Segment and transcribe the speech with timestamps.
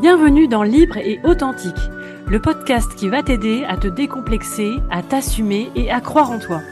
[0.00, 1.76] Bienvenue dans Libre et Authentique,
[2.26, 6.62] le podcast qui va t'aider à te décomplexer, à t'assumer et à croire en toi.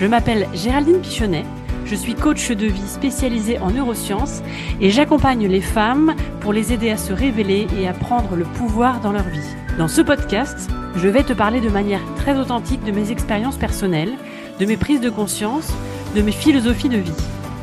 [0.00, 1.44] Je m'appelle Géraldine Pichonnet,
[1.84, 4.42] je suis coach de vie spécialisée en neurosciences
[4.80, 9.00] et j'accompagne les femmes pour les aider à se révéler et à prendre le pouvoir
[9.00, 9.38] dans leur vie.
[9.78, 14.14] Dans ce podcast, je vais te parler de manière très authentique de mes expériences personnelles,
[14.58, 15.72] de mes prises de conscience,
[16.16, 17.12] de mes philosophies de vie.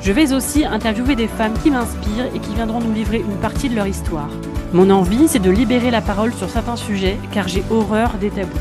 [0.02, 3.68] Je vais aussi interviewer des femmes qui m'inspirent et qui viendront nous livrer une partie
[3.68, 4.30] de leur histoire.
[4.72, 8.52] Mon envie, c'est de libérer la parole sur certains sujets car j'ai horreur des tabous.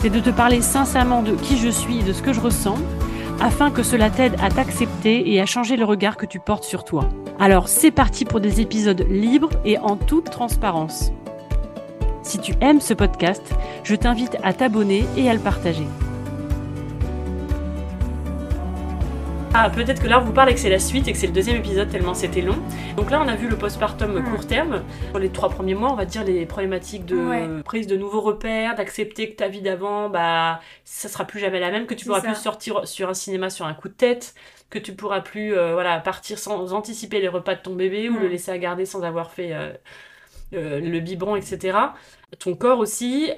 [0.00, 2.76] C'est de te parler sincèrement de qui je suis et de ce que je ressens
[3.40, 6.84] afin que cela t'aide à t'accepter et à changer le regard que tu portes sur
[6.84, 7.08] toi.
[7.40, 11.12] Alors c'est parti pour des épisodes libres et en toute transparence.
[12.22, 13.42] Si tu aimes ce podcast,
[13.84, 15.86] je t'invite à t'abonner et à le partager.
[19.56, 21.28] Ah, peut-être que là on vous parle et que c'est la suite et que c'est
[21.28, 22.56] le deuxième épisode tellement c'était long.
[22.96, 24.24] Donc là on a vu le postpartum Hmm.
[24.30, 24.82] court terme.
[25.10, 27.48] Pour les trois premiers mois, on va dire les problématiques de Ouais.
[27.64, 31.70] prise de nouveaux repères, d'accepter que ta vie d'avant, bah ça sera plus jamais la
[31.70, 32.26] même, que tu pourras ça.
[32.26, 34.34] plus sortir sur un cinéma sur un coup de tête,
[34.70, 38.18] que tu pourras plus euh, voilà partir sans anticiper les repas de ton bébé ou
[38.18, 39.70] le laisser à garder sans avoir fait euh,
[40.54, 41.78] euh, le biberon, etc.
[42.40, 43.30] Ton corps aussi.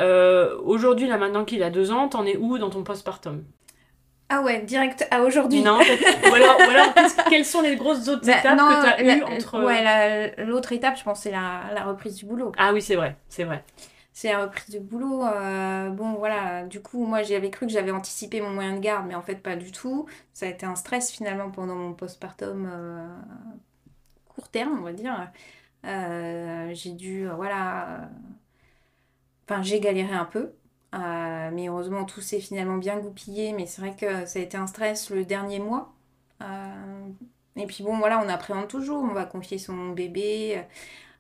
[0.64, 3.44] Aujourd'hui, là maintenant qu'il a deux ans, t'en es où dans ton postpartum?
[4.28, 5.62] Ah ouais, direct à aujourd'hui.
[5.62, 8.80] Non, ou alors, ou alors, qu'est-ce- quelles sont les grosses autres Bah, étapes non, que
[8.82, 9.62] tu as la- eues entre.
[9.64, 12.50] ouais, la- l'autre étape, je pense, c'est la, la reprise du boulot.
[12.58, 13.62] Ah oui, c'est vrai, c'est vrai.
[14.12, 15.24] C'est la reprise du boulot.
[15.24, 19.06] euh, bon, voilà, du coup, moi, j'avais cru que j'avais anticipé mon moyen de garde,
[19.06, 20.06] mais en fait, pas du tout.
[20.32, 23.06] Ça a été un stress, finalement, pendant mon postpartum euh,
[24.34, 25.30] court terme, on va dire.
[25.84, 28.00] Euh, j'ai dû, euh, voilà...
[28.00, 28.06] euh,
[29.48, 30.50] Enfin, j'ai galéré un peu.
[30.96, 33.52] Euh, mais heureusement, tout s'est finalement bien goupillé.
[33.52, 35.92] Mais c'est vrai que ça a été un stress le dernier mois.
[36.42, 37.08] Euh,
[37.56, 39.02] et puis bon, voilà, on appréhende toujours.
[39.02, 40.62] On va confier son bébé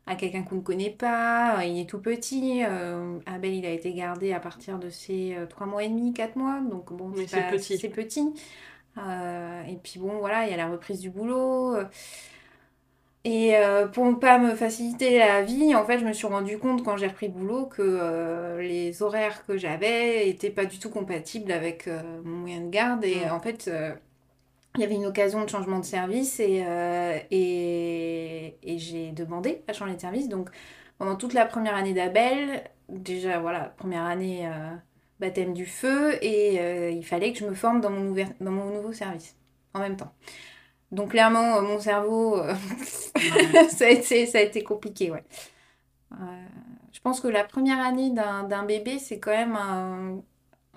[0.06, 1.64] à quelqu'un qu'on ne connaît pas.
[1.64, 2.62] Il est tout petit.
[2.64, 6.36] Euh, Abel, il a été gardé à partir de ses 3 mois et demi, 4
[6.36, 6.60] mois.
[6.60, 7.78] Donc bon, c'est petit.
[7.78, 8.34] C'est petit.
[8.98, 11.76] Euh, et puis bon, voilà, il y a la reprise du boulot.
[13.28, 16.58] Et euh, pour ne pas me faciliter la vie, en fait, je me suis rendu
[16.58, 20.78] compte quand j'ai repris le boulot que euh, les horaires que j'avais étaient pas du
[20.78, 23.04] tout compatibles avec euh, mon moyen de garde.
[23.04, 23.30] Et Mm.
[23.30, 23.68] en fait,
[24.76, 26.64] il y avait une occasion de changement de service et,
[27.30, 30.28] et, et j'ai demandé à changer de service.
[30.28, 30.50] Donc,
[30.98, 34.48] pendant toute la première année d'Abel, déjà, voilà, première année
[35.18, 38.92] baptême du feu, et il fallait que je me forme dans mon, dans mon nouveau
[38.92, 39.36] service
[39.74, 40.12] en même temps.
[40.92, 42.54] Donc, clairement, euh, mon cerveau, euh,
[43.70, 45.24] ça, a été, ça a été compliqué, ouais.
[46.12, 46.16] Euh,
[46.92, 50.22] je pense que la première année d'un bébé, c'est quand même un-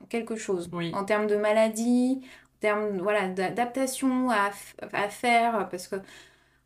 [0.09, 0.69] quelque chose.
[0.73, 0.91] Oui.
[0.95, 4.49] En termes de maladie, en termes voilà, d'adaptation à,
[4.93, 5.97] à faire, parce que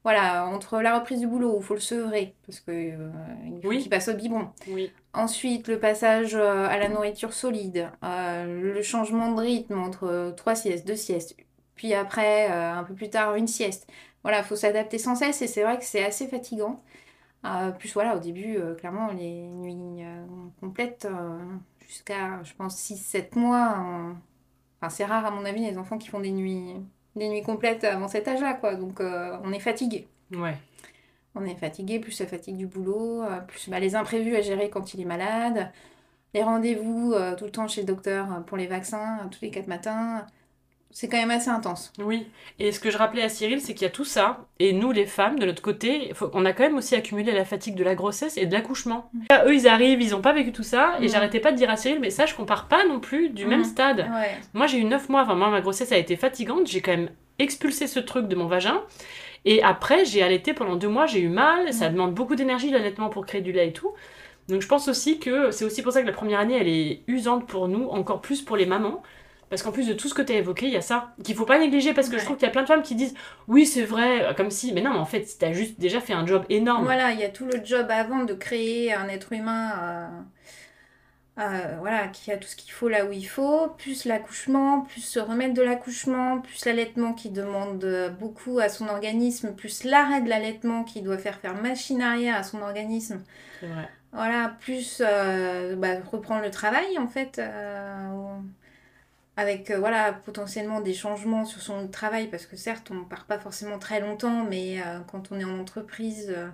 [0.04, 3.10] voilà, entre la reprise du boulot, il faut le sevrer, parce que euh,
[3.46, 3.88] il Oui.
[3.90, 4.50] passe au biberon.
[4.68, 4.92] Oui.
[5.14, 10.56] Ensuite, le passage euh, à la nourriture solide, euh, le changement de rythme entre trois
[10.56, 11.38] siestes, deux siestes,
[11.76, 13.88] puis après, euh, un peu plus tard, une sieste.
[14.24, 16.82] Voilà, il faut s'adapter sans cesse et c'est vrai que c'est assez fatigant.
[17.46, 20.04] Euh, plus voilà, au début, euh, clairement, les nuits
[20.60, 21.08] complètes
[21.88, 24.16] jusqu'à, je pense, 6-7 mois.
[24.80, 26.76] Enfin, c'est rare, à mon avis, les enfants qui font des nuits,
[27.16, 28.76] des nuits complètes avant cet âge-là, quoi.
[28.76, 30.08] Donc, on est fatigué.
[30.34, 30.58] Ouais.
[31.36, 34.94] On est fatigué, plus la fatigue du boulot, plus bah, les imprévus à gérer quand
[34.94, 35.72] il est malade,
[36.34, 40.26] les rendez-vous tout le temps chez le docteur pour les vaccins, tous les quatre matins.
[40.96, 41.92] C'est quand même assez intense.
[41.98, 42.28] Oui,
[42.60, 44.92] et ce que je rappelais à Cyril, c'est qu'il y a tout ça, et nous
[44.92, 47.84] les femmes, de notre côté, faut- on a quand même aussi accumulé la fatigue de
[47.84, 49.10] la grossesse et de l'accouchement.
[49.32, 51.10] Là, Eux, ils arrivent, ils ont pas vécu tout ça, et Mm.
[51.10, 53.50] j'arrêtais pas de dire à Cyril, mais sache qu'on part pas non plus du Mm.
[53.50, 54.00] même stade.
[54.02, 54.38] Ouais.
[54.54, 57.10] Moi, j'ai eu 9 mois, enfin, moi, ma grossesse a été fatigante, j'ai quand même
[57.40, 58.80] expulsé ce truc de mon vagin,
[59.46, 61.94] et après, j'ai allaité pendant deux mois, j'ai eu mal, ça Mm.
[61.94, 63.92] demande beaucoup d'énergie, l'allaitement, pour créer du lait et tout.
[64.48, 67.02] Donc, je pense aussi que c'est aussi pour ça que la première année, elle est
[67.08, 69.02] usante pour nous, encore plus pour les mamans.
[69.50, 71.36] Parce qu'en plus de tout ce que tu as évoqué, il y a ça qu'il
[71.36, 73.14] faut pas négliger parce que je trouve qu'il y a plein de femmes qui disent
[73.48, 74.74] oui, c'est vrai, euh, comme si.
[74.74, 76.84] Mais non, mais en fait, tu as juste déjà fait un job énorme.
[76.84, 80.08] Voilà, il y a tout le job avant de créer un être humain euh,
[81.40, 85.02] euh, voilà, qui a tout ce qu'il faut là où il faut, plus l'accouchement, plus
[85.02, 87.86] se remettre de l'accouchement, plus l'allaitement qui demande
[88.20, 92.44] beaucoup à son organisme, plus l'arrêt de l'allaitement qui doit faire faire machine arrière à
[92.44, 93.22] son organisme.
[93.60, 93.88] C'est vrai.
[94.14, 97.42] Voilà, plus euh, bah, reprendre le travail en fait,
[99.36, 103.40] avec euh, voilà, potentiellement des changements sur son travail, parce que certes, on part pas
[103.40, 106.50] forcément très longtemps, mais euh, quand on est en entreprise, euh,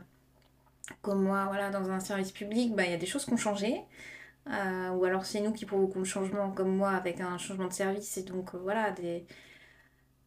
[1.02, 3.38] comme moi, voilà, dans un service public, bah, il y a des choses qui ont
[3.38, 3.82] changé.
[4.48, 8.18] Ou alors c'est nous qui provoquons le changement, comme moi, avec un changement de service,
[8.18, 9.26] et donc voilà, des,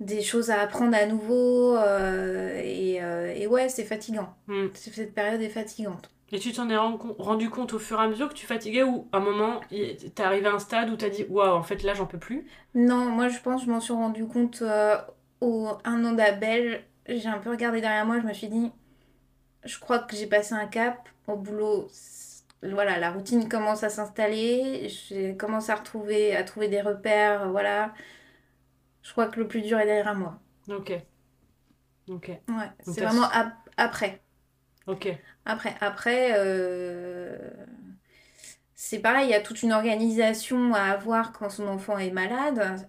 [0.00, 2.96] des choses à apprendre à nouveau, et,
[3.36, 4.34] et ouais, c'est fatigant.
[4.46, 4.68] Mm.
[4.74, 6.11] Cette période est fatigante.
[6.34, 9.06] Et tu t'en es rendu compte au fur et à mesure que tu fatiguais ou
[9.12, 11.92] à un moment, t'es arrivé à un stade où t'as dit waouh, en fait là
[11.92, 12.46] j'en peux plus?
[12.74, 14.96] Non, moi je pense que je m'en suis rendu compte euh,
[15.42, 16.84] au un an d'Abel.
[17.06, 18.72] J'ai un peu regardé derrière moi, je me suis dit,
[19.64, 21.88] je crois que j'ai passé un cap au boulot.
[22.62, 27.92] Voilà, la routine commence à s'installer, j'ai commencé à retrouver, à trouver des repères, voilà.
[29.02, 30.38] Je crois que le plus dur est derrière moi.
[30.68, 30.92] Ok.
[32.08, 32.28] Ok.
[32.28, 33.26] Ouais, c'est vraiment
[33.76, 34.22] après.
[34.86, 35.08] Ok.
[35.44, 37.36] Après, après euh,
[38.74, 42.88] c'est pareil, il y a toute une organisation à avoir quand son enfant est malade.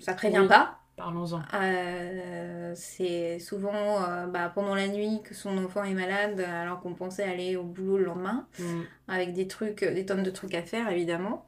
[0.00, 0.78] Ça prévient pas.
[0.96, 1.42] Parlons-en.
[1.54, 6.94] Euh, c'est souvent euh, bah, pendant la nuit que son enfant est malade alors qu'on
[6.94, 8.82] pensait aller au boulot le lendemain mm.
[9.08, 11.46] avec des trucs, des tonnes de trucs à faire évidemment.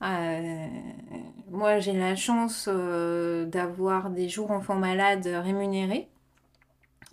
[0.00, 6.08] moi j'ai la chance d'avoir des jours enfants malades rémunérés.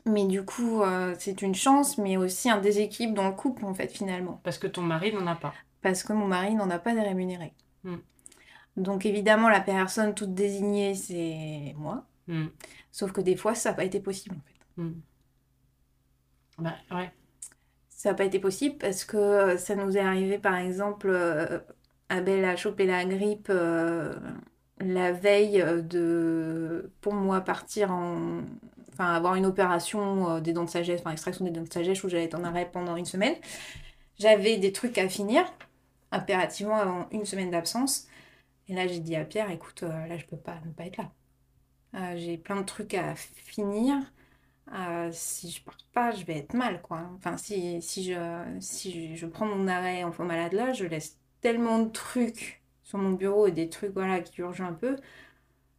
[0.07, 3.73] Mais du coup, euh, c'est une chance, mais aussi un déséquilibre dans le couple, en
[3.73, 4.39] fait, finalement.
[4.43, 5.53] Parce que ton mari n'en a pas.
[5.81, 7.53] Parce que mon mari n'en a pas de rémunéré.
[7.83, 7.97] Hmm.
[8.77, 12.05] Donc, évidemment, la personne toute désignée, c'est moi.
[12.27, 12.47] Hmm.
[12.91, 14.81] Sauf que des fois, ça n'a pas été possible, en fait.
[14.81, 14.93] Hmm.
[16.59, 17.11] Bah, ouais.
[17.89, 21.59] Ça n'a pas été possible parce que ça nous est arrivé, par exemple, euh,
[22.09, 24.13] Abel a chopé la grippe euh,
[24.79, 28.41] la veille de, pour moi, partir en,
[28.97, 32.03] enfin avoir une opération euh, des dents de sagesse, enfin extraction des dents de sagesse
[32.03, 33.35] où j'allais être en arrêt pendant une semaine.
[34.19, 35.45] J'avais des trucs à finir
[36.11, 38.07] impérativement avant une semaine d'absence.
[38.67, 40.97] Et là, j'ai dit à Pierre, écoute, euh, là, je peux pas ne pas être
[40.97, 41.11] là.
[41.95, 43.95] Euh, j'ai plein de trucs à finir.
[45.11, 47.09] si je pars pas, je vais être mal, quoi.
[47.17, 51.79] Enfin, si, si, je, si je, prends mon arrêt en malade là, je laisse tellement
[51.79, 54.95] de trucs sur mon bureau et des trucs, voilà, qui urgent un peu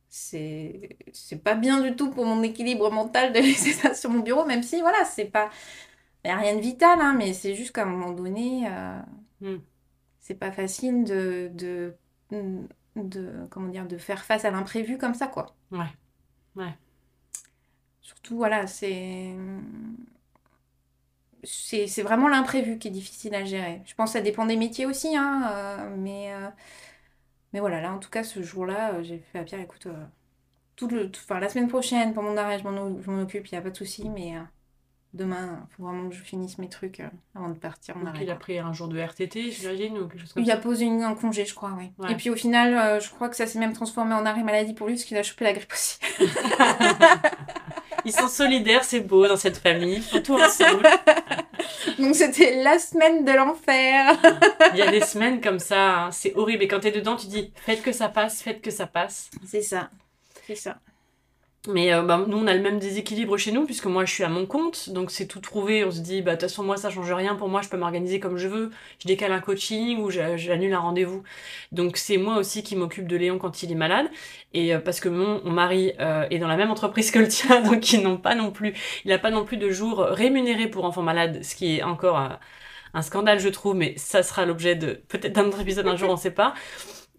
[0.09, 4.21] c'est c'est pas bien du tout pour mon équilibre mental de laisser ça sur mon
[4.21, 5.51] bureau même si voilà c'est pas
[6.25, 9.01] a rien de vital hein, mais c'est juste qu'à un moment donné euh,
[9.41, 9.61] hmm.
[10.21, 11.95] c'est pas facile de, de,
[12.97, 15.55] de comment dire de faire face à l'imprévu comme ça quoi.
[15.71, 15.87] Ouais
[16.57, 16.75] ouais.
[18.01, 19.35] Surtout voilà c'est
[21.45, 23.81] c'est vraiment l'imprévu qui est difficile à gérer.
[23.87, 26.49] Je pense que ça dépend des métiers aussi hein, euh, mais euh,
[27.59, 30.05] mais voilà, là en tout cas, ce jour-là, euh, j'ai fait à Pierre, écoute, euh,
[30.77, 33.61] tout le, enfin, la semaine prochaine, pour mon arrêt, je m'en occupe, il n'y a
[33.61, 34.41] pas de souci, mais euh,
[35.13, 37.03] demain, il faut vraiment que je finisse mes trucs
[37.35, 38.23] avant de partir en arrêt.
[38.23, 40.57] Il a pris un jour de RTT, j'imagine, ou quelque chose comme il ça Il
[40.57, 41.91] a posé un congé, je crois, oui.
[42.09, 44.87] Et puis au final, je crois que ça s'est même transformé en arrêt maladie pour
[44.87, 45.99] lui, parce qu'il a chopé la grippe aussi.
[48.05, 50.87] Ils sont solidaires, c'est beau dans cette famille, tout ensemble.
[51.99, 54.17] Donc c'était la semaine de l'enfer.
[54.73, 56.11] Il y a des semaines comme ça, hein.
[56.11, 56.65] c'est horrible.
[56.65, 59.31] Et quand t'es dedans, tu dis faites que ça passe, faites que ça passe.
[59.47, 59.91] C'est ça.
[60.47, 60.79] C'est ça.
[61.67, 64.23] Mais euh, bah, nous, on a le même déséquilibre chez nous, puisque moi, je suis
[64.25, 65.85] à mon compte, donc c'est tout trouvé.
[65.85, 67.77] On se dit, bah, de toute façon, moi, ça change rien pour moi, je peux
[67.77, 68.71] m'organiser comme je veux.
[69.01, 71.25] Je décale un coaching ou j'annule un rendez-vous.
[71.73, 74.07] Donc, c'est moi aussi qui m'occupe de Léon quand il est malade.
[74.55, 77.61] Et euh, parce que mon, mari euh, est dans la même entreprise que le tien,
[77.69, 78.75] donc ils n'ont pas non plus,
[79.05, 82.39] il n'a pas non plus de jours rémunérés pour enfants malades, ce qui est encore
[82.95, 86.11] un scandale, je trouve, mais ça sera l'objet de peut-être d'un autre épisode un jour,
[86.11, 86.55] on sait pas.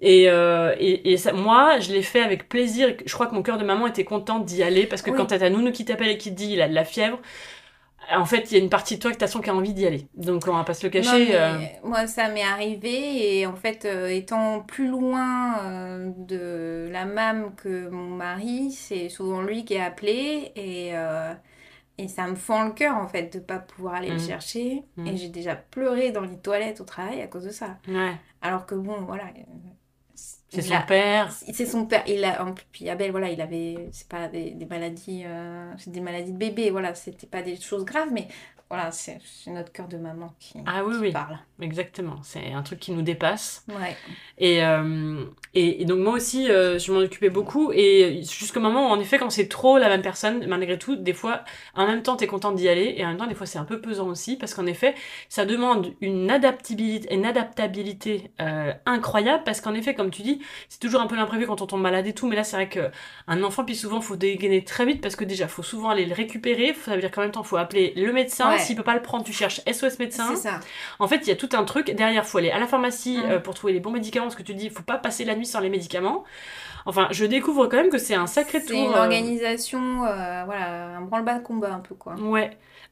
[0.02, 2.96] Et, euh, et, et ça, moi, je l'ai fait avec plaisir.
[3.06, 5.40] Je crois que mon cœur de maman était contente d'y aller parce que quand t'as
[5.40, 7.20] ta nounou qui t'appelle et qui te dit il a de la fièvre,
[8.16, 9.74] en fait, il y a une partie de toi que t'as son qui a envie
[9.74, 10.08] d'y aller.
[10.16, 11.36] Donc, on va pas se le cacher.
[11.36, 11.60] Euh.
[11.84, 17.54] Moi, ça m'est arrivé et en fait, euh, étant plus loin euh, de la MAM
[17.56, 20.94] que mon mari, c'est souvent lui qui est appelé et,
[21.98, 24.28] et ça me fend le cœur en fait de pas pouvoir aller le mmh.
[24.28, 24.84] chercher.
[24.96, 25.08] Mmh.
[25.08, 27.78] Et j'ai déjà pleuré dans les toilettes au travail à cause de ça.
[27.88, 28.14] Ouais.
[28.42, 29.26] Alors que bon, voilà
[30.50, 31.32] c'est son père.
[31.32, 32.04] C'est son père.
[32.08, 36.02] Il a, puis Abel, voilà, il avait, c'est pas des, des maladies, euh, c'est des
[36.02, 38.28] maladies de bébé, voilà, c'était pas des choses graves, mais
[38.70, 41.12] voilà, c'est notre cœur de maman qui, ah, oui, oui.
[41.12, 41.40] parle.
[41.60, 43.66] Exactement, c'est un truc qui nous dépasse.
[43.68, 43.98] Ouais.
[44.38, 47.72] Et, euh, et, donc moi aussi, euh, je m'en occupais beaucoup.
[47.74, 51.14] Et jusqu'au moment où, en effet, quand c'est trop la même personne, malgré tout, des
[51.14, 52.94] fois, en même temps, t'es contente d'y aller.
[52.96, 54.38] Et en même temps, des fois, c'est un peu pesant aussi.
[54.38, 54.94] Parce qu'en effet,
[55.30, 59.44] ça demande une adaptabilité, une adaptabilité euh, incroyable.
[59.46, 62.06] Parce qu'en effet, comme tu dis, c'est toujours un peu l'imprévu quand on tombe malade
[62.06, 62.28] et tout.
[62.28, 65.02] Mais là, c'est vrai qu'un enfant, puis souvent, faut dégainer très vite.
[65.02, 66.76] Parce que déjà, faut souvent aller le récupérer.
[66.86, 68.59] Ça veut dire qu'en même temps, faut appeler le médecin.
[68.60, 70.36] S'il peut pas le prendre, tu cherches SOS médecin.
[70.36, 70.60] C'est ça.
[71.00, 71.92] En fait, il y a tout un truc.
[71.92, 73.32] Derrière, faut aller à la pharmacie mm.
[73.32, 74.26] euh, pour trouver les bons médicaments.
[74.26, 76.24] Parce que tu dis, faut pas passer la nuit sans les médicaments.
[76.86, 78.70] Enfin, je découvre quand même que c'est un sacré tour.
[78.70, 82.16] C'est une euh, organisation, euh, voilà, un branle-bas de combat un peu, quoi.
[82.16, 82.52] Ouais.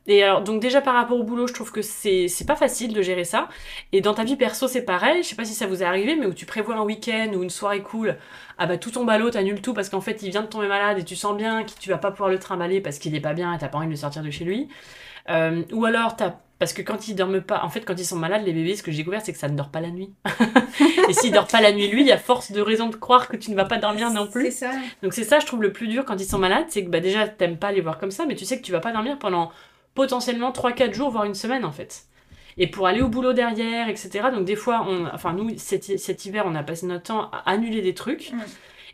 [0.09, 3.01] Et alors, donc déjà par rapport au boulot, je trouve que c'est pas facile de
[3.01, 3.49] gérer ça.
[3.91, 5.21] Et dans ta vie perso, c'est pareil.
[5.21, 7.43] Je sais pas si ça vous est arrivé, mais où tu prévois un week-end ou
[7.43, 8.17] une soirée cool,
[8.57, 10.67] ah bah tout tombe à l'eau, t'annules tout parce qu'en fait il vient de tomber
[10.67, 13.21] malade et tu sens bien que tu vas pas pouvoir le trimballer parce qu'il est
[13.21, 14.69] pas bien et t'as pas envie de le sortir de chez lui.
[15.29, 18.15] Euh, ou alors, t'as Parce que quand ils dorment pas, en fait, quand ils sont
[18.15, 20.13] malades, les bébés, ce que j'ai découvert, c'est que ça ne dort pas la nuit.
[21.09, 23.27] et s'il dort pas la nuit, lui, il y a force de raison de croire
[23.27, 24.45] que tu ne vas pas dormir non plus.
[24.45, 24.71] C'est ça.
[25.03, 26.99] Donc c'est ça, je trouve le plus dur quand ils sont malades, c'est que bah,
[26.99, 29.19] déjà, t'aimes pas les voir comme ça, mais tu sais que tu vas pas dormir
[29.19, 29.51] pendant
[29.93, 32.03] potentiellement 3-4 jours, voire une semaine en fait.
[32.59, 34.29] Et pour aller au boulot derrière, etc.
[34.33, 37.51] Donc des fois, on, enfin nous, cet, cet hiver, on a passé notre temps à
[37.51, 38.31] annuler des trucs.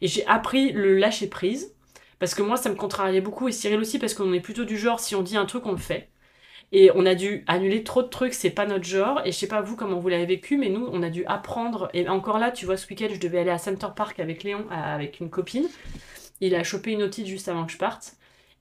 [0.02, 1.74] Et j'ai appris le lâcher prise.
[2.20, 4.78] Parce que moi, ça me contrariait beaucoup, et Cyril aussi, parce qu'on est plutôt du
[4.78, 6.10] genre, si on dit un truc, on le fait.
[6.76, 9.22] Et on a dû annuler trop de trucs, c'est pas notre genre.
[9.26, 11.88] Et je sais pas vous comment vous l'avez vécu, mais nous, on a dû apprendre.
[11.94, 14.66] Et encore là, tu vois, ce week-end, je devais aller à Center Park avec Léon,
[14.72, 15.68] à- avec une copine.
[16.42, 18.14] Il a chopé une otite juste avant que je parte.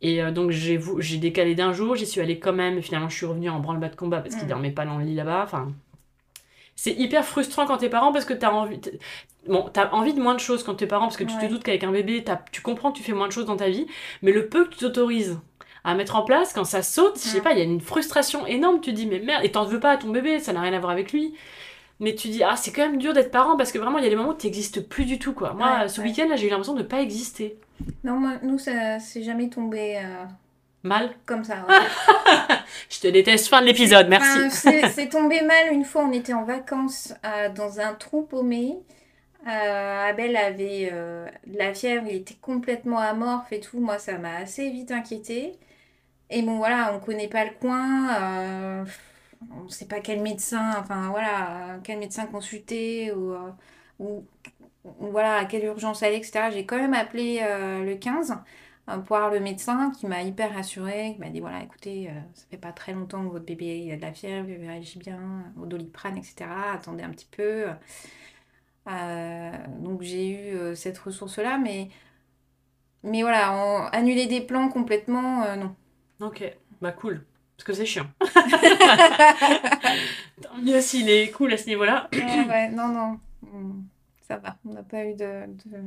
[0.03, 0.79] Et euh, donc j'ai
[1.19, 3.89] décalé d'un jour, j'y suis allée quand même, et finalement je suis revenue en branle-bas
[3.89, 4.51] de combat parce qu'il Mm.
[4.51, 5.43] dormait pas dans le lit là-bas.
[5.45, 5.73] Enfin,
[6.77, 8.81] c'est hyper frustrant quand t'es parent parce que t'as envie,
[9.47, 11.63] bon, t'as envie de moins de choses quand t'es parent parce que tu te doutes
[11.63, 13.87] qu'avec un bébé, t'as- tu comprends que tu fais moins de choses dans ta vie,
[14.23, 15.39] mais le peu que tu t'autorises
[15.85, 17.43] à mettre en place, quand ça saute, je sais Mm.
[17.43, 19.81] pas, il y a une frustration énorme, tu te dis mais merde, et t'en veux
[19.81, 21.35] pas à ton bébé, ça n'a rien à voir avec lui.
[22.01, 24.07] Mais tu dis, ah, c'est quand même dur d'être parent parce que vraiment, il y
[24.07, 25.53] a des moments où tu n'existes plus du tout, quoi.
[25.55, 26.09] Moi, Ouais, ce ouais.
[26.09, 27.57] week-end, là, j'ai eu l'impression de ne pas exister.
[28.03, 30.25] Non, moi, nous, ça c'est jamais tombé euh,
[30.83, 31.11] Mal.
[31.27, 31.65] comme ça.
[31.69, 32.57] ouais.
[32.91, 33.49] Je te déteste.
[33.49, 34.39] Fin de l'épisode, merci.
[34.47, 38.79] Enfin, c'est tombé mal une fois, on était en vacances euh, dans un trou paumé.
[39.49, 43.79] Euh, Abel avait euh, de la fièvre, il était complètement amorphe et tout.
[43.81, 45.53] Moi, ça m'a assez vite inquiétée.
[46.33, 48.83] Et bon, voilà, on connaît pas le coin.
[48.83, 48.85] euh,
[49.53, 53.51] on sait pas quel médecin, enfin voilà, quel médecin consulter ou, euh,
[54.01, 54.25] ou,
[55.01, 56.51] voilà, à quelle urgence aller, etc.
[56.53, 58.33] J'ai quand même appelé euh, le 15
[58.89, 62.45] euh, pour voir le médecin qui m'a hyper rassurée, qui m'a dit voilà, écoutez, ça
[62.51, 65.67] fait pas très longtemps que votre bébé a de la fièvre, il réagit bien au
[65.67, 66.73] doliprane, etc.
[66.75, 67.67] Attendez un petit peu.
[69.81, 70.31] Donc j'ai
[70.73, 71.89] eu cette ressource-là, mais,
[73.03, 75.75] mais voilà, annuler des plans complètement, non.
[76.23, 76.45] Ok,
[76.81, 77.25] bah cool.
[77.57, 78.07] Parce que c'est chiant.
[80.43, 82.09] Tant mieux s'il est cool à ce niveau-là.
[82.13, 83.83] Ouais, ouais, non, non, Hmm,
[84.27, 85.79] ça va, on n'a pas eu de, de,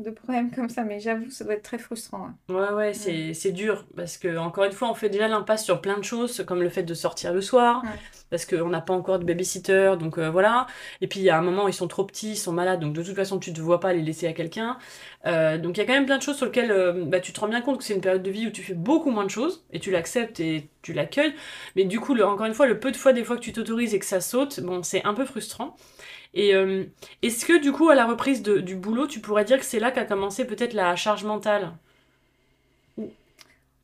[0.00, 2.26] de problème comme ça, mais j'avoue, ça doit être très frustrant.
[2.26, 2.34] hein.
[2.48, 3.84] Ouais, ouais, c'est c'est dur.
[3.96, 6.68] Parce que, encore une fois, on fait déjà l'impasse sur plein de choses, comme le
[6.68, 7.82] fait de sortir le soir.
[7.84, 7.90] Ouais.
[8.30, 10.68] Parce qu'on n'a pas encore de babysitter, donc euh, voilà.
[11.00, 12.92] Et puis, il y a un moment, ils sont trop petits, ils sont malades, donc
[12.92, 14.78] de toute façon, tu ne te vois pas les laisser à quelqu'un.
[15.26, 17.32] Euh, donc, il y a quand même plein de choses sur lesquelles euh, bah, tu
[17.32, 19.24] te rends bien compte que c'est une période de vie où tu fais beaucoup moins
[19.24, 21.34] de choses, et tu l'acceptes et tu l'accueilles.
[21.74, 23.52] Mais du coup, le- encore une fois, le peu de fois, des fois que tu
[23.52, 25.74] t'autorises et que ça saute, bon, c'est un peu frustrant.
[26.34, 26.84] Et euh,
[27.22, 29.80] est-ce que du coup, à la reprise de- du boulot, tu pourrais dire que c'est
[29.80, 31.72] là qu'a commencé peut-être la charge mentale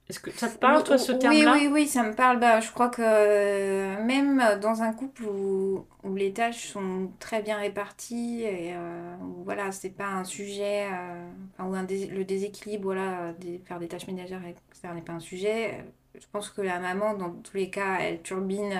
[0.08, 2.38] Est-ce que ça te parle, toi, ce terme-là Oui, oui, ça me parle.
[2.38, 7.42] Bah, je crois que euh, même dans un couple où, où les tâches sont très
[7.42, 12.06] bien réparties et euh, où, voilà, c'est pas un sujet, euh, enfin, où un dés-
[12.06, 15.84] le déséquilibre, voilà, des- faire des tâches ménagères, etc., n'est pas un sujet.
[16.14, 18.72] Je pense que la maman, dans tous les cas, elle turbine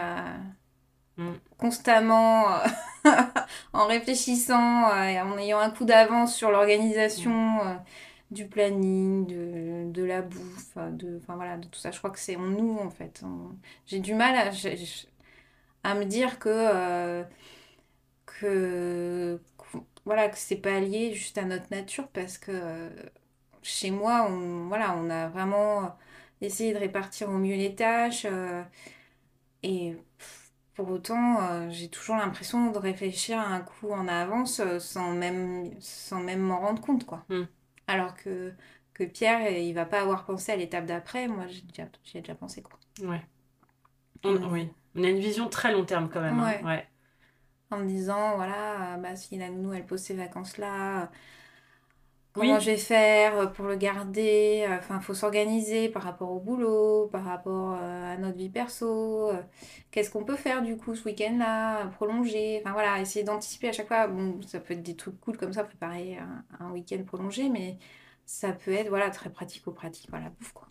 [1.18, 1.32] Mm.
[1.58, 2.66] constamment euh,
[3.72, 7.60] en réfléchissant euh, et en ayant un coup d'avance sur l'organisation.
[7.66, 7.74] euh,
[8.32, 11.92] du planning, de, de la bouffe, de, enfin voilà, de tout ça.
[11.92, 13.22] Je crois que c'est en nous, en fait.
[13.86, 17.24] J'ai du mal à, me dire que, euh,
[18.26, 22.90] que, que- voilà, que c'est pas lié juste à notre nature parce que euh,
[23.62, 25.96] chez moi, on, voilà, on a vraiment
[26.40, 28.62] essayé de répartir au mieux les tâches euh,
[29.62, 30.45] et pff,
[30.76, 35.70] pour autant, euh, j'ai toujours l'impression de réfléchir un coup en avance euh, sans même,
[35.80, 37.24] sans même m'en rendre compte, quoi.
[37.30, 37.44] Mm.
[37.88, 38.52] Alors que,
[38.94, 41.28] que Pierre, il va pas avoir pensé à l'étape d'après.
[41.28, 42.78] Moi, j'ai déjà, j'y ai déjà pensé, quoi.
[43.02, 43.22] Ouais.
[44.24, 44.70] On, oui.
[44.94, 46.38] On a une vision très long terme quand même.
[46.38, 46.60] hein.
[46.62, 46.64] Ouais.
[46.64, 46.86] Ouais.
[47.70, 51.06] En me disant, voilà, euh, bah, si la nounou, elle pose ses vacances là, euh,
[52.36, 52.60] comment Oui.
[52.60, 54.66] je vais faire euh, pour le garder?
[54.68, 59.30] euh, Enfin, faut s'organiser par rapport au boulot, par rapport euh, à notre vie perso.
[59.90, 61.88] Qu'est-ce qu'on peut faire du coup ce week-end-là?
[61.96, 62.60] Prolonger.
[62.64, 64.06] Enfin, voilà, essayer d'anticiper à chaque fois.
[64.08, 67.78] Bon, ça peut être des trucs cool comme ça, préparer un, un week-end prolongé, mais
[68.26, 70.08] ça peut être, voilà, très pratico-pratique.
[70.10, 70.68] Voilà, bouffe, quoi.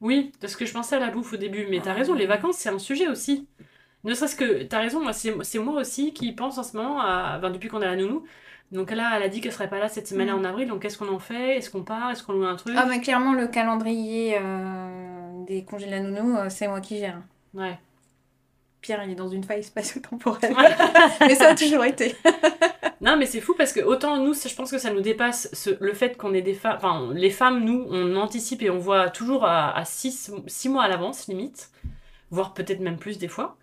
[0.00, 2.56] Oui, parce que je pensais à la bouffe au début, mais t'as raison, les vacances,
[2.58, 3.48] c'est un sujet aussi.
[4.04, 7.00] Ne serait-ce que, t'as raison, moi, c'est c'est moi aussi qui pense en ce moment,
[7.00, 8.24] à, enfin, depuis qu'on a la nounou.
[8.72, 10.34] Donc là, elle a dit qu'elle serait pas là cette semaine Mm.
[10.40, 11.58] en avril, donc qu'est-ce qu'on en fait?
[11.58, 12.10] Est-ce qu'on part?
[12.10, 12.74] Est-ce qu'on loue un truc?
[12.76, 16.98] Ah, mais clairement, le calendrier euh, des congés de la nounou, euh, c'est moi qui
[16.98, 17.20] gère.
[17.54, 17.78] Ouais.
[18.80, 20.56] Pierre, il est dans une faille spatio-temporelle.
[21.20, 22.16] Mais ça a toujours été.
[23.00, 25.76] Non, mais c'est fou parce que autant nous, je pense que ça nous dépasse ce-
[25.80, 26.76] le fait qu'on est des femmes.
[26.76, 30.30] Enfin, les femmes, nous, on anticipe et on voit toujours à 6
[30.68, 31.70] mois à l'avance, limite,
[32.30, 33.56] voire peut-être même plus des fois.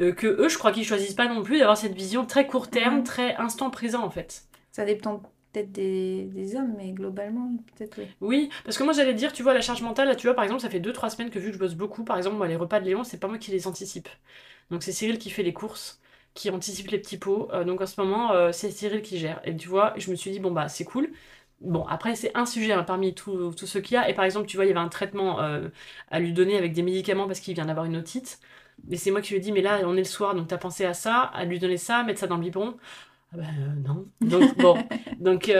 [0.00, 2.68] Euh, que eux, je crois qu'ils choisissent pas non plus d'avoir cette vision très court
[2.70, 4.44] terme, très instant présent en fait.
[4.72, 5.22] Ça dépend
[5.52, 8.08] peut-être des, des hommes, mais globalement, peut-être oui.
[8.20, 10.44] Oui, parce que moi j'allais dire, tu vois, la charge mentale, là, tu vois, par
[10.44, 12.56] exemple, ça fait 2-3 semaines que vu que je bosse beaucoup, par exemple, moi, les
[12.56, 14.08] repas de Léon, c'est pas moi qui les anticipe.
[14.70, 16.00] Donc c'est Cyril qui fait les courses,
[16.34, 17.48] qui anticipe les petits pots.
[17.52, 19.40] Euh, donc en ce moment, euh, c'est Cyril qui gère.
[19.44, 21.10] Et tu vois, je me suis dit, bon, bah, c'est cool.
[21.62, 24.10] Bon, après, c'est un sujet hein, parmi tous tout ceux qu'il y a.
[24.10, 25.38] Et par exemple, tu vois, il y avait un traitement
[26.10, 28.40] à lui donner avec des médicaments parce qu'il vient d'avoir une otite.
[28.90, 30.58] Et c'est moi qui lui ai dit, mais là, on est le soir, donc t'as
[30.58, 32.76] pensé à ça, à lui donner ça, mettre ça dans le biberon
[33.32, 34.06] ah ben, non.
[34.20, 34.78] Donc, bon.
[35.18, 35.52] Donc,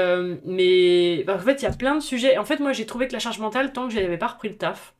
[0.45, 2.39] mais bah, en fait, il y a plein de sujets.
[2.39, 4.49] En fait, moi, j'ai trouvé que la charge mentale, tant que je n'avais pas repris
[4.49, 4.95] le taf,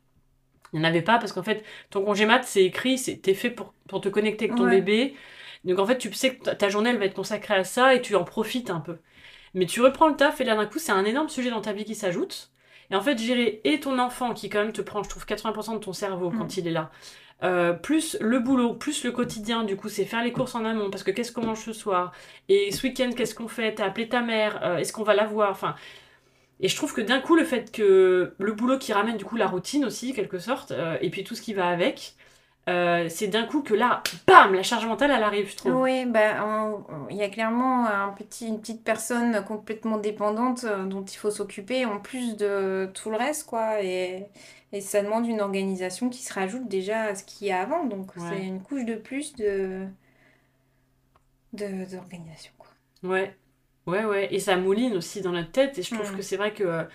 [0.73, 3.49] il n'y en avait pas parce qu'en fait, ton congé mat, c'est écrit, t'es fait
[3.49, 5.15] pour, pour te connecter avec ton bébé.
[5.63, 8.01] Donc en fait, tu sais que ta journée, elle va être consacrée à ça et
[8.01, 8.97] tu en profites un peu.
[9.53, 11.73] Mais tu reprends le taf et là d'un coup, c'est un énorme sujet dans ta
[11.73, 12.51] vie qui s'ajoute.
[12.91, 15.73] Et en fait, gérer et ton enfant qui quand même te prend, je trouve, 80%
[15.73, 16.59] de ton cerveau quand mm.
[16.59, 16.91] il est là.
[17.43, 20.89] Euh, plus le boulot, plus le quotidien, du coup, c'est faire les courses en amont,
[20.89, 22.11] parce que qu'est-ce qu'on mange ce soir?
[22.49, 23.75] Et ce week-end, qu'est-ce qu'on fait?
[23.75, 25.51] T'as appelé ta mère euh, Est-ce qu'on va la voir?
[25.51, 25.75] Enfin,
[26.59, 29.35] et je trouve que d'un coup, le fait que le boulot qui ramène du coup
[29.35, 32.15] la routine aussi, quelque sorte, euh, et puis tout ce qui va avec,
[32.65, 35.75] c'est d'un coup que là, bam, la charge mentale, elle arrive, je trouve.
[35.75, 36.35] Oui, bah,
[37.09, 41.85] il y a clairement un petit, une petite personne complètement dépendante dont il faut s'occuper,
[41.85, 43.81] en plus de tout le reste, quoi.
[43.83, 44.25] Et,
[44.73, 47.85] et, ça demande une organisation qui se rajoute déjà à ce qu'il y a avant.
[47.85, 49.85] Donc, c'est une couche de plus de
[51.53, 52.69] d'organisation, quoi.
[53.03, 53.35] Ouais,
[53.87, 54.27] ouais, ouais.
[54.33, 56.85] Et ça mouline aussi dans notre tête, et je trouve que c'est vrai que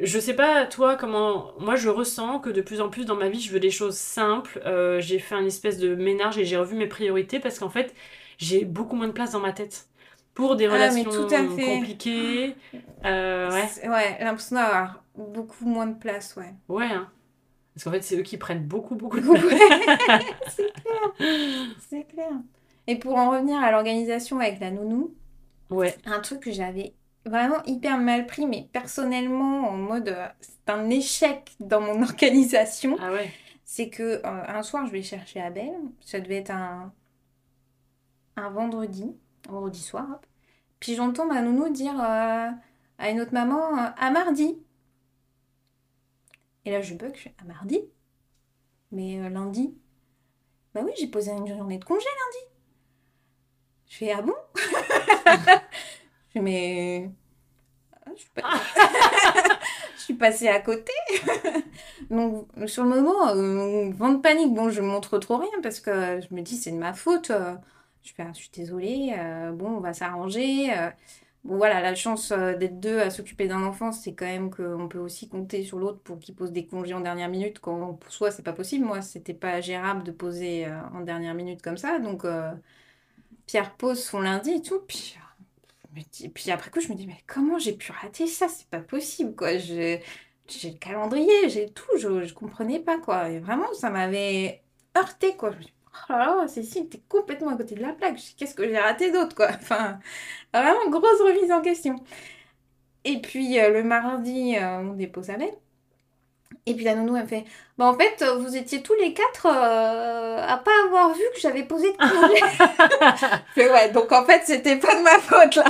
[0.00, 1.52] je sais pas, toi, comment.
[1.60, 3.96] Moi, je ressens que de plus en plus dans ma vie, je veux des choses
[3.96, 4.60] simples.
[4.66, 7.94] Euh, j'ai fait un espèce de ménage et j'ai revu mes priorités parce qu'en fait,
[8.38, 9.86] j'ai beaucoup moins de place dans ma tête.
[10.34, 12.56] Pour des ah, relations compliquées.
[13.04, 16.54] Euh, ouais, ouais l'impression d'avoir beaucoup moins de place, ouais.
[16.68, 17.10] Ouais, hein.
[17.74, 20.30] Parce qu'en fait, c'est eux qui prennent beaucoup, beaucoup de place.
[20.48, 21.76] c'est clair.
[21.88, 22.32] C'est clair.
[22.86, 25.14] Et pour en revenir à l'organisation avec la nounou,
[25.70, 25.96] ouais.
[26.04, 26.94] un truc que j'avais
[27.26, 32.96] vraiment hyper mal pris, mais personnellement, en mode euh, c'est un échec dans mon organisation.
[33.00, 33.30] Ah ouais.
[33.64, 35.72] C'est que euh, un soir, je vais chercher Abel.
[36.00, 36.92] Ça devait être un,
[38.36, 39.16] un vendredi,
[39.48, 40.20] vendredi soir.
[40.80, 42.50] Puis j'entends ma nounou dire euh,
[42.98, 44.58] à une autre maman à mardi.
[46.64, 47.80] Et là, je bug, je fais à mardi
[48.90, 49.76] Mais lundi
[50.74, 52.54] Bah oui, j'ai posé une journée de congé lundi.
[53.88, 54.34] Je fais ah bon?
[56.40, 57.10] Mais.
[57.92, 58.42] Ah, je suis, pas...
[59.96, 60.92] je suis passée à côté.
[62.10, 64.52] Donc, sur le moment, euh, vent de panique.
[64.52, 67.30] Bon, je montre trop rien parce que je me dis, c'est de ma faute.
[68.02, 69.14] Je, fais, je suis désolée.
[69.16, 70.72] Euh, bon, on va s'arranger.
[71.46, 71.56] Euh.
[71.56, 75.28] Voilà, la chance d'être deux à s'occuper d'un enfant, c'est quand même qu'on peut aussi
[75.28, 78.42] compter sur l'autre pour qu'il pose des congés en dernière minute quand pour soi, c'est
[78.42, 78.84] pas possible.
[78.84, 81.98] Moi, c'était pas gérable de poser en dernière minute comme ça.
[81.98, 82.24] Donc,
[83.46, 84.80] Pierre pose son lundi et tout.
[84.86, 85.16] Puis,
[86.50, 88.48] après coup, je me dis, mais comment j'ai pu rater ça?
[88.48, 89.58] C'est pas possible, quoi.
[89.58, 90.02] J'ai
[90.48, 93.38] le calendrier, j'ai tout, je, comprenais pas, quoi.
[93.40, 94.62] Vraiment, ça m'avait
[94.96, 95.52] heurté, quoi.
[96.08, 98.20] Oh là là, Cécile, t'es complètement à côté de la plaque.
[98.36, 99.48] Qu'est-ce que j'ai raté d'autre, quoi?
[99.54, 99.98] Enfin,
[100.52, 101.96] vraiment, grosse remise en question.
[103.04, 105.54] Et puis, euh, le mardi, euh, on dépose avec.
[106.66, 107.44] Et puis la nounou, elle fait
[107.76, 111.64] Bah, en fait, vous étiez tous les quatre euh, à pas avoir vu que j'avais
[111.64, 113.36] posé de congé.
[113.54, 115.64] fais Ouais, donc en fait, c'était pas de ma faute là.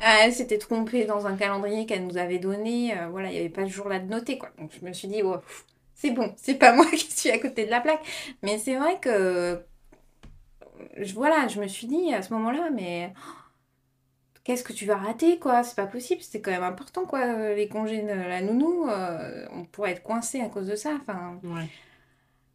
[0.24, 2.96] elle s'était trompée dans un calendrier qu'elle nous avait donné.
[2.96, 4.50] Euh, voilà, il n'y avait pas de jour là de noter quoi.
[4.58, 5.36] Donc je me suis dit oh,
[5.98, 8.00] C'est bon, c'est pas moi qui suis à côté de la plaque.
[8.42, 9.60] Mais c'est vrai que.
[11.14, 13.12] Voilà, je me suis dit à ce moment-là, mais
[14.44, 15.64] qu'est-ce que tu vas rater, quoi?
[15.64, 19.64] C'est pas possible, c'était quand même important, quoi, les congés de la nounou, euh, on
[19.64, 21.40] pourrait être coincé à cause de ça, enfin...
[21.42, 21.68] Ouais.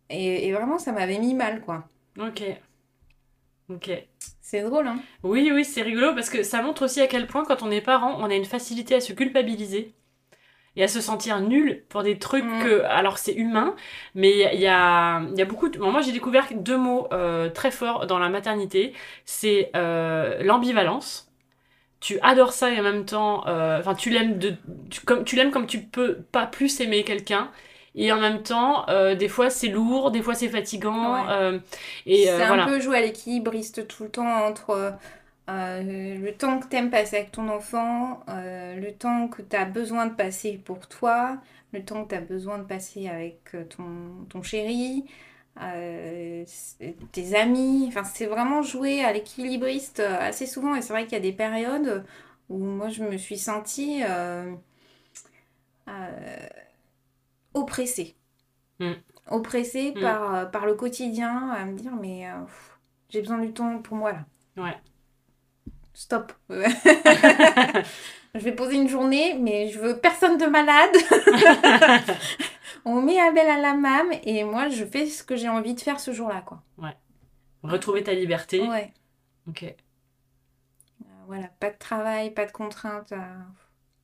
[0.10, 1.88] Et, vraiment, ça m'avait mis mal, quoi.
[2.19, 2.43] Ok.
[3.69, 3.91] Ok.
[4.41, 7.43] C'est drôle, hein Oui, oui, c'est rigolo, parce que ça montre aussi à quel point,
[7.43, 9.93] quand on est parent, on a une facilité à se culpabiliser
[10.75, 12.63] et à se sentir nul pour des trucs mm.
[12.63, 13.75] que alors c'est humain
[14.15, 15.79] mais il y a, y a beaucoup de...
[15.79, 18.93] moi j'ai découvert deux mots euh, très forts dans la maternité
[19.25, 21.33] c'est euh, l'ambivalence
[22.03, 24.55] tu adores ça et en même temps, euh, enfin, tu l'aimes de,
[24.89, 27.49] tu, comme, tu l'aimes comme tu peux pas plus aimer quelqu'un.
[27.95, 31.29] Et en même temps, euh, des fois c'est lourd, des fois c'est fatigant.
[31.29, 31.59] Euh,
[32.05, 34.93] et c'est un peu jouer à l'équilibriste tout le temps entre
[35.47, 40.13] le temps que t'aimes passer avec ton enfant, le temps que tu as besoin de
[40.13, 41.38] passer pour toi,
[41.73, 45.06] le temps que tu as besoin de passer avec ton, ton chéri,
[45.62, 46.45] euh,
[47.12, 47.86] tes amis.
[47.88, 50.75] Enfin, c'est vraiment jouer à l'équilibriste euh, assez souvent.
[50.75, 52.06] Et c'est vrai qu'il y a des périodes
[52.49, 54.53] où moi je me suis sentie euh,
[57.53, 58.15] oppressée.
[58.79, 58.93] Mm.
[59.27, 60.01] Oppressée mm.
[60.01, 62.27] Par, par le quotidien, à me dire mais
[63.10, 64.25] j'ai besoin du temps pour moi là.
[64.58, 64.75] Ouais.
[65.93, 66.34] Stop.
[66.49, 70.91] je vais poser une journée, mais je veux personne de malade.
[72.86, 75.79] On met Abel à la mam et moi, je fais ce que j'ai envie de
[75.79, 76.62] faire ce jour-là, quoi.
[77.63, 78.62] Retrouver ta liberté.
[78.67, 78.91] Ouais.
[79.47, 79.63] Ok.
[79.63, 79.73] Euh,
[81.27, 83.13] voilà, pas de travail, pas de contraintes.
[83.13, 83.17] euh,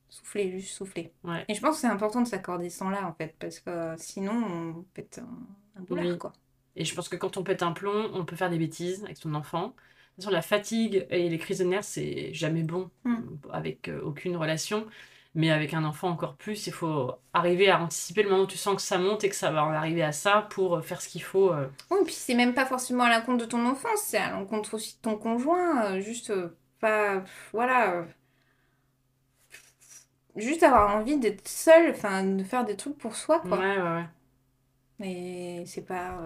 [0.08, 1.12] Souffler, juste souffler.
[1.24, 1.44] Ouais.
[1.48, 3.94] Et je pense que c'est important de s'accorder ce temps-là, en fait, parce que euh,
[3.98, 6.18] sinon, on pète un, un boulard, Oui.
[6.18, 6.32] quoi.
[6.74, 9.18] Et je pense que quand on pète un plomb, on peut faire des bêtises avec
[9.18, 9.74] son enfant.
[10.20, 13.16] Façon, la fatigue et les crises de nerfs, c'est jamais bon Mm.
[13.52, 14.86] avec euh, aucune relation.
[15.36, 18.56] Mais avec un enfant encore plus, il faut arriver à anticiper le moment où tu
[18.58, 21.00] sens que ça monte et que ça va en arriver à ça pour euh, faire
[21.00, 21.52] ce qu'il faut.
[21.52, 21.68] euh.
[21.90, 24.96] Oui, puis c'est même pas forcément à l'encontre de ton enfance, c'est à l'encontre aussi
[24.96, 25.84] de ton conjoint.
[25.84, 26.32] euh, juste
[26.80, 27.22] pas.
[27.52, 28.06] Voilà.
[30.36, 33.58] juste avoir envie d'être seul, enfin, de faire des trucs pour soi, quoi.
[33.58, 34.04] Ouais, ouais,
[35.00, 35.06] ouais.
[35.06, 36.18] Et c'est pas.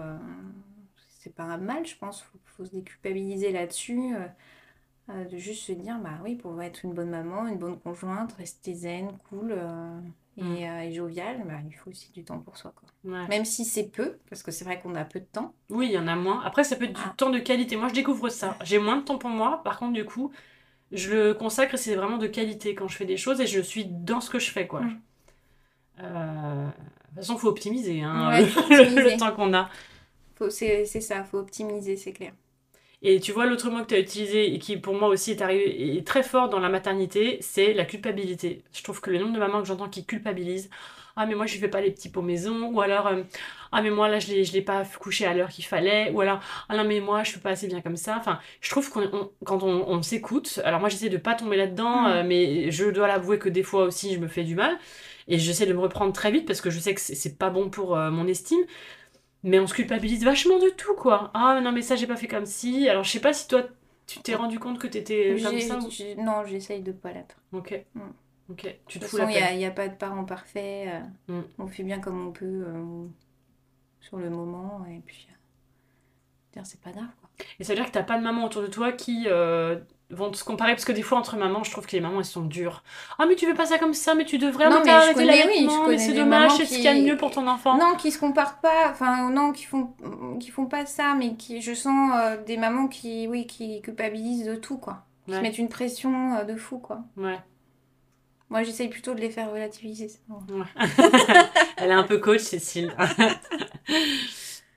[1.25, 2.21] C'est pas un mal, je pense.
[2.21, 4.15] Faut, faut se déculpabiliser là-dessus.
[4.15, 4.19] euh,
[5.11, 8.33] euh, de juste se dire, bah oui, pour être une bonne maman, une bonne conjointe,
[8.39, 9.99] rester zen, cool euh,
[10.37, 10.55] et, Mm.
[10.63, 12.89] euh, et joviale, bah, il faut aussi du temps pour soi, quoi.
[13.11, 13.27] Ouais.
[13.27, 15.53] Même si c'est peu, parce que c'est vrai qu'on a peu de temps.
[15.69, 16.41] Oui, il y en a moins.
[16.43, 17.13] Après, ça peut être du Ah.
[17.17, 17.75] temps de qualité.
[17.75, 18.57] Moi, je découvre ça.
[18.63, 19.61] J'ai moins de temps pour moi.
[19.63, 20.31] Par contre, du coup,
[20.91, 23.85] je le consacre c'est vraiment de qualité quand je fais des choses et je suis
[23.85, 24.81] dans ce que je fais, quoi.
[24.81, 24.99] Mm.
[25.99, 29.01] De toute façon, il faut optimiser hein, Ouais, le, faut optimiser.
[29.03, 29.69] le temps qu'on a.
[30.49, 32.33] C'est, c'est ça, faut optimiser, c'est clair.
[33.01, 35.41] Et tu vois, l'autre mot que tu as utilisé et qui, pour moi aussi, est
[35.41, 38.63] arrivé est très fort dans la maternité, c'est la culpabilité.
[38.73, 40.69] Je trouve que le nombre de mamans que j'entends qui culpabilisent,
[41.17, 43.21] ah, mais moi, je fais pas les petits pots maison, ou alors, euh,
[43.71, 46.21] ah, mais moi, là, je l'ai, je l'ai pas couché à l'heure qu'il fallait, ou
[46.21, 48.17] alors, ah non, mais moi, je fais pas assez bien comme ça.
[48.17, 51.57] Enfin, je trouve qu'on, on- quand on, on s'écoute, alors moi, j'essaie de pas tomber
[51.57, 52.07] là-dedans, Mm.
[52.07, 54.77] euh, mais je dois l'avouer que des fois aussi, je me fais du mal.
[55.27, 57.69] Et j'essaie de me reprendre très vite parce que je sais que c'est pas bon
[57.69, 58.59] pour euh, mon estime.
[59.45, 61.31] Mais on se culpabilise vachement de tout, quoi.
[61.33, 62.89] Ah non, mais ça, j'ai pas fait comme si.
[62.89, 63.63] Alors, je sais pas si toi,
[64.07, 66.21] tu t'es rendu compte que t'étais comme ça ou...
[66.21, 67.37] non, j'essaye de pas l'être.
[67.53, 67.85] Ok.
[67.93, 68.01] Mm.
[68.49, 68.75] Ok.
[68.87, 70.25] Tu De te toute fous la façon, il n'y a, y a pas de parents
[70.25, 70.87] parfaits.
[71.29, 71.41] euh, Mm.
[71.59, 73.05] On fait bien comme on peut euh,
[74.01, 74.85] sur le moment.
[74.89, 75.27] Et puis,
[76.57, 77.09] euh, c'est pas grave.
[77.21, 77.29] Quoi.
[77.59, 79.27] Et ça veut dire que t'as pas de maman autour de toi qui
[80.11, 82.25] vont se comparer parce que des fois, entre mamans, je trouve que les mamans, elles
[82.25, 82.83] sont dures.
[83.17, 85.47] Ah, mais tu fais pas ça comme ça, mais tu devrais Non, mais je connais-
[85.47, 87.47] oui, je connais c'est dommage, c'est ce qui- qu'il y a de mieux pour ton
[87.47, 87.77] enfant.
[87.77, 88.89] Non, qui se comparent pas.
[88.91, 89.93] Enfin, non, qui font,
[90.39, 91.15] qui font pas ça.
[91.15, 94.77] Mais qui, je sens euh, des mamans qui, oui, qui culpabilisent de tout.
[94.77, 95.05] quoi.
[95.25, 95.37] Qui Ouais.
[95.37, 96.77] se mettent une pression euh, de fou.
[96.77, 96.99] quoi.
[97.17, 97.39] Ouais.
[98.51, 100.07] Moi, j'essaye plutôt de les faire relativiser.
[100.07, 100.19] ça.
[101.77, 102.95] Elle est un peu coach, Cécile.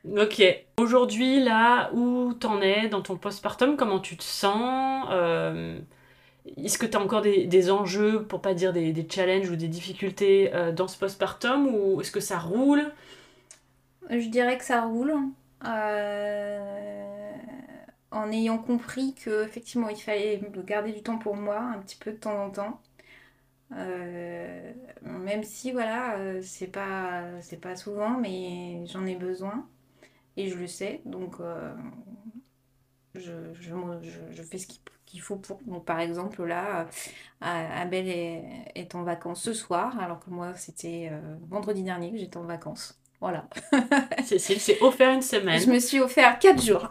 [0.05, 0.43] ok.
[0.79, 5.07] Aujourd'hui, là, où t'en es dans ton postpartum, comment tu te sens?
[5.11, 5.79] Euh,
[6.59, 9.69] Est-ce que t'as encore des, des enjeux, pour pas dire des, des challenges ou des
[9.69, 11.69] difficultés euh, dans ce postpartum?
[11.69, 12.93] Ou est-ce que ça roule?
[14.11, 15.15] Je dirais que ça roule.
[15.65, 17.33] euh,
[18.11, 22.13] en ayant compris que effectivement il fallait garder du temps pour moi, un petit peu
[22.13, 22.81] de temps en temps.
[25.03, 29.67] Même si voilà, c'est pas c'est pas souvent, mais j'en ai besoin
[30.39, 31.75] et je le sais, donc euh,
[33.17, 34.69] je, je, fais ce
[35.05, 35.61] qu'il faut pour.
[35.67, 38.45] Donc par exemple là, euh, Abel est,
[38.77, 42.45] est en vacances ce soir, alors que moi c'était euh, vendredi dernier que j'étais en
[42.45, 43.01] vacances.
[43.21, 43.49] Voilà.
[44.25, 45.61] Cécile s'est offert une semaine.
[45.61, 46.89] Je me suis offert 4 jours.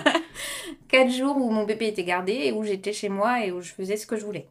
[0.88, 3.70] 4 jours où mon bébé était gardé et où j'étais chez moi et où je
[3.70, 4.48] faisais ce que je voulais.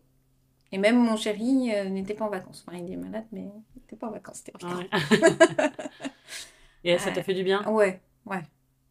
[0.71, 2.63] Et même mon chéri euh, n'était pas en vacances.
[2.67, 4.43] Enfin, il est malade, mais il n'était pas en vacances.
[4.61, 4.89] Ah ouais.
[6.83, 7.63] Et ça t'a fait du bien?
[7.67, 8.41] Ouais, ouais.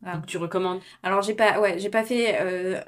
[0.04, 0.16] Ah.
[0.16, 2.80] Donc tu recommandes Alors, j'ai pas, ouais, j'ai pas fait euh,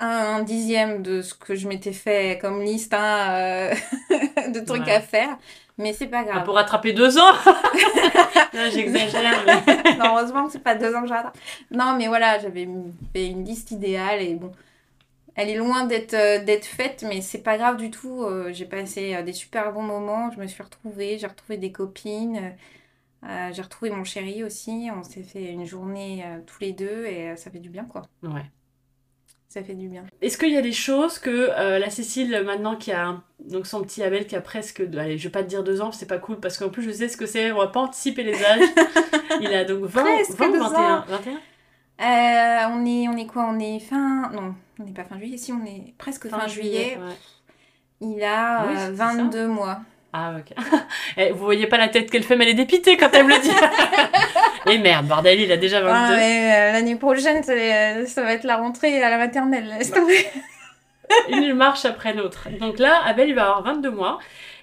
[0.00, 3.74] un dixième de ce que je m'étais fait comme liste hein, euh,
[4.52, 4.92] de trucs Ouais.
[4.92, 5.38] à faire,
[5.78, 6.44] mais c'est pas Ah, grave.
[6.44, 7.32] Pour rattraper deux ans
[8.52, 9.94] Là, j'exagère, mais...
[9.98, 11.38] non, heureusement que c'est pas deux ans que je rattrape.
[11.70, 12.68] Non, mais voilà, j'avais
[13.14, 14.50] fait une liste idéale et bon,
[15.36, 18.26] elle est loin d'être euh, d'être faite, mais c'est pas grave du tout.
[18.50, 22.52] J'ai passé des super bons moments, je me suis retrouvée, j'ai retrouvé des copines,
[23.24, 24.88] euh, j'ai retrouvé mon chéri aussi.
[24.96, 27.84] On s'est fait une journée euh, tous les deux et euh, ça fait du bien,
[27.84, 28.02] quoi.
[28.22, 28.44] Ouais.
[29.48, 30.04] Ça fait du bien.
[30.22, 33.66] Est-ce qu'il y a des choses que euh, la Cécile, maintenant qui a un- donc
[33.66, 36.06] son petit Abel qui a presque, allez, je vais pas te dire deux ans, c'est
[36.06, 38.42] pas cool parce qu'en plus je sais ce que c'est, on va pas anticiper les
[38.42, 38.60] âges.
[39.42, 41.04] Il a donc 20, Presque 20 ou deux 21 ans.
[41.06, 41.32] 21
[42.00, 44.30] Euh, on est, on est quoi On est fin...
[44.32, 46.96] Non, on n'est pas fin juillet, si on est presque fin, juillet.
[46.98, 47.14] ouais.
[48.00, 49.12] Il a Oui, euh, c'est ça.
[49.14, 49.80] 22 mois.
[50.12, 50.54] Ah ok.
[51.16, 53.34] Eh, vous voyez pas la tête qu'elle fait, mais elle est dépitée quand elle me
[53.34, 53.50] le dit.
[54.70, 55.92] Et merde, bordel, il a déjà 22.
[55.92, 59.74] Ah, mais, euh, L'année prochaine, ça, euh, ça va être la rentrée à la maternelle.
[59.78, 60.26] laisse tomber.
[61.28, 62.48] Une marche après l'autre.
[62.60, 64.18] Donc là, Abel, il va avoir 22 mois.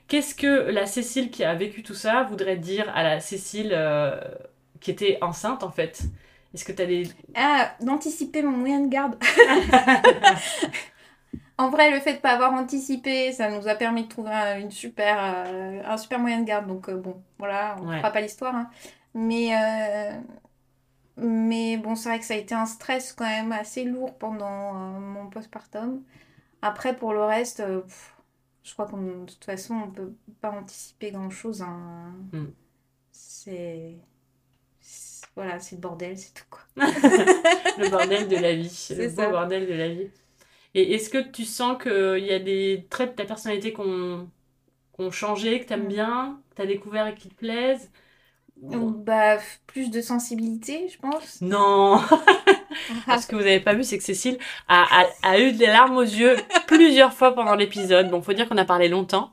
[0.08, 4.16] Qu'est-ce que la Cécile qui a vécu tout ça voudrait dire à la Cécile euh,
[4.80, 6.02] qui était enceinte en fait?
[6.54, 7.04] Est-ce que tu as des...
[7.36, 9.16] Ah, d'anticiper mon moyen de garde.
[11.60, 14.60] En vrai, le fait de pas avoir anticipé, ça nous a permis de trouver un,
[14.60, 15.18] une super,
[15.48, 16.68] euh, un super moyen de garde.
[16.68, 17.98] Donc euh, bon, voilà, on ne Ouais.
[17.98, 18.56] fera pas l'histoire.
[18.56, 18.70] hein.
[19.14, 20.20] Mais, euh,
[21.18, 24.74] mais bon, c'est vrai que ça a été un stress quand même assez lourd pendant
[24.74, 26.02] mon postpartum.
[26.62, 28.16] Après, pour le reste, pff,
[28.64, 31.62] je crois qu'on de toute façon, on peut pas anticiper grand-chose.
[31.64, 32.14] hein.
[32.34, 32.46] Mm.
[33.12, 33.96] C'est...
[35.36, 36.62] Voilà, c'est le bordel, c'est tout quoi.
[37.78, 38.88] Le bordel de la vie.
[38.98, 39.30] Le beau ça.
[39.30, 40.10] bordel de la vie.
[40.76, 44.30] Et est-ce que tu sens qu'il y a des traits de ta personnalité qui ont,
[45.12, 45.88] changé, que tu aimes Mm.
[45.88, 47.92] bien, que tu as découvert et qui te plaisent
[48.62, 51.42] Bah, f- plus de sensibilité, je pense.
[51.42, 52.00] Non
[53.20, 55.98] Ce que vous n'avez pas vu, c'est que Cécile a, a- a eu des larmes
[55.98, 56.36] aux yeux
[56.68, 58.10] plusieurs fois pendant l'épisode.
[58.10, 59.32] Bon, faut dire qu'on a parlé longtemps.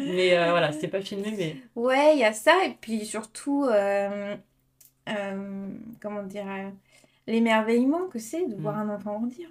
[0.00, 1.56] Mais euh, voilà, c'était pas filmé, mais.
[1.76, 4.36] Ouais, il y a ça, et puis surtout, euh,
[5.08, 5.68] euh,
[6.00, 6.70] comment dire, euh,
[7.26, 9.48] l'émerveillement que c'est de voir un enfant grandir.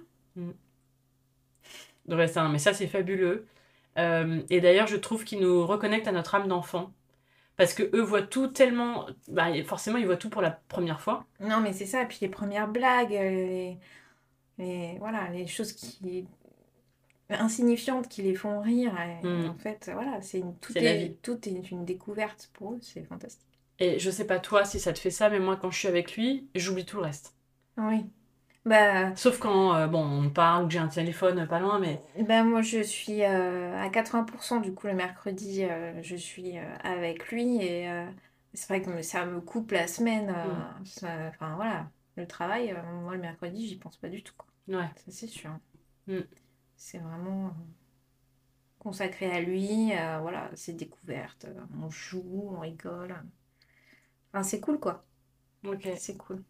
[2.08, 3.46] Ouais, ça, mais ça, c'est fabuleux.
[3.98, 6.92] Euh, et d'ailleurs, je trouve qu'ils nous reconnectent à notre âme d'enfant.
[7.56, 9.06] Parce que eux voient tout tellement.
[9.28, 11.24] Bah, forcément, ils voient tout pour la première fois.
[11.40, 13.78] Non, mais c'est ça, et puis les premières blagues, euh, les,
[14.58, 16.26] les- voilà, les choses qui
[17.30, 18.94] insignifiantes qui les font rire.
[19.00, 19.48] et Mm.
[19.50, 21.16] En fait, voilà, c'est une, tout est, vie.
[21.22, 23.46] tout est une découverte pour eux, c'est fantastique.
[23.78, 25.88] Et je sais pas toi si ça te fait ça, mais moi, quand je suis
[25.88, 27.34] avec lui, j'oublie tout le reste.
[27.76, 28.04] Oui.
[28.64, 32.00] Bah, Sauf quand, euh, bon, on parle ou que j'ai un téléphone pas loin, mais.
[32.18, 36.74] Ben moi je suis euh, à 80% du coup le mercredi euh, je suis euh,
[36.84, 38.06] avec lui et euh,
[38.52, 40.44] c'est vrai que ça me coupe la semaine euh,
[40.80, 40.84] Mm.
[40.86, 44.46] ça- enfin voilà le travail euh, moi le mercredi j'y pense pas du tout quoi.
[44.68, 44.88] Ouais.
[44.96, 45.50] ça c'est sûr
[46.06, 46.20] Mm.
[46.76, 47.50] c'est vraiment euh,
[48.78, 53.16] consacré à lui euh, voilà ses découvertes euh, on joue on rigole
[54.32, 55.06] enfin c'est cool quoi
[55.64, 55.88] Ok.
[55.96, 56.42] c'est cool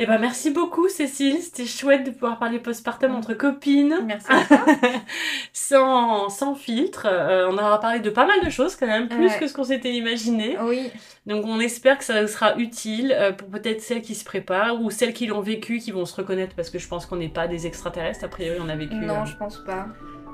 [0.00, 1.38] Eh ben, merci beaucoup, Cécile.
[1.42, 3.96] C'était chouette de pouvoir parler postpartum entre copines.
[4.06, 4.64] merci à toi
[5.52, 7.06] sans, sans filtre.
[7.10, 9.38] Euh, on aura parlé de pas mal de choses quand même, plus Ouais.
[9.40, 10.56] que ce qu'on s'était imaginé.
[10.62, 10.92] oui
[11.26, 14.90] Donc on espère que ça sera utile euh, pour peut-être celles qui se préparent ou
[14.90, 17.48] celles qui l'ont vécu, qui vont se reconnaître parce que je pense qu'on n'est pas
[17.48, 18.24] des extraterrestres.
[18.24, 19.88] A priori, on a vécu non euh, je pense pas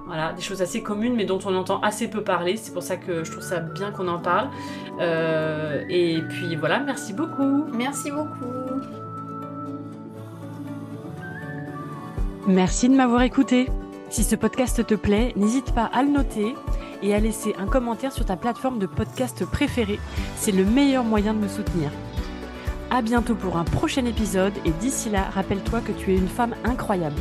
[0.07, 2.59] voilà, des choses assez communes mais dont on entend assez peu parler.
[2.59, 4.51] C'est pour ça que je trouve ça bien qu'on en parle.
[5.01, 7.65] Euh, et puis voilà, merci beaucoup.
[7.73, 8.83] merci beaucoup
[12.47, 13.71] Merci de m'avoir écouté.
[14.11, 16.55] Si ce podcast te plaît, n'hésite pas à le noter
[17.03, 19.99] et à laisser un commentaire sur ta plateforme de podcast préférée.
[20.37, 21.91] C'est le meilleur moyen de me soutenir.
[22.91, 26.55] À bientôt pour un prochain épisode et d'ici là, rappelle-toi que tu es une femme
[26.65, 27.17] incroyable.